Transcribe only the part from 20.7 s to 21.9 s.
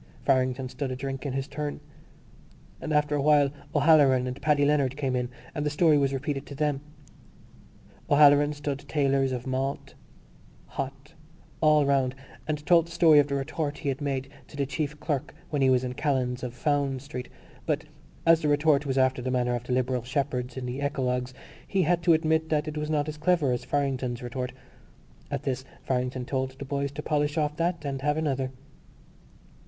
eclogues, he